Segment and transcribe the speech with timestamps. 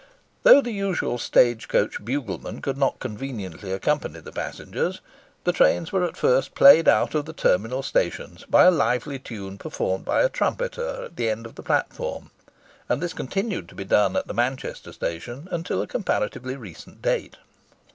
[0.41, 4.99] Though the usual stage coach bugleman could not conveniently accompany the passengers,
[5.43, 9.59] the trains were at first played out of the terminal stations by a lively tune
[9.59, 12.31] performed by a trumpeter at the end of the platform;
[12.89, 17.37] and this continued to be done at the Manchester Station until a comparatively recent date.